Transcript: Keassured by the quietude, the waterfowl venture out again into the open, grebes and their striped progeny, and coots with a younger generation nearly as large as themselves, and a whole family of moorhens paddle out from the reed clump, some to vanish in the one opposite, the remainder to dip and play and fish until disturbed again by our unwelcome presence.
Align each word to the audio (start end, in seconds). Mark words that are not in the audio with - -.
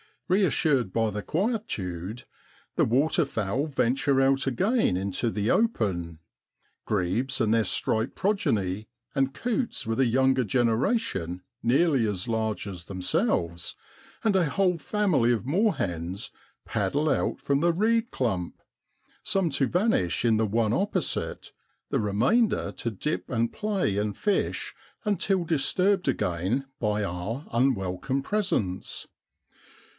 Keassured 0.31 0.91
by 0.93 1.09
the 1.11 1.21
quietude, 1.21 2.23
the 2.77 2.85
waterfowl 2.85 3.65
venture 3.67 4.19
out 4.21 4.47
again 4.47 4.95
into 4.97 5.29
the 5.29 5.51
open, 5.51 6.19
grebes 6.85 7.41
and 7.41 7.53
their 7.53 7.65
striped 7.65 8.15
progeny, 8.15 8.87
and 9.13 9.33
coots 9.33 9.85
with 9.85 9.99
a 9.99 10.05
younger 10.05 10.45
generation 10.45 11.43
nearly 11.61 12.07
as 12.07 12.27
large 12.29 12.65
as 12.65 12.85
themselves, 12.85 13.75
and 14.23 14.35
a 14.37 14.49
whole 14.49 14.77
family 14.77 15.33
of 15.33 15.45
moorhens 15.45 16.31
paddle 16.65 17.09
out 17.09 17.41
from 17.41 17.59
the 17.59 17.73
reed 17.73 18.09
clump, 18.09 18.55
some 19.23 19.49
to 19.51 19.67
vanish 19.67 20.23
in 20.23 20.37
the 20.37 20.47
one 20.47 20.71
opposite, 20.71 21.51
the 21.89 21.99
remainder 21.99 22.71
to 22.71 22.89
dip 22.89 23.29
and 23.29 23.53
play 23.53 23.97
and 23.97 24.17
fish 24.17 24.73
until 25.03 25.43
disturbed 25.43 26.07
again 26.07 26.65
by 26.79 27.03
our 27.03 27.45
unwelcome 27.51 28.23
presence. 28.23 29.07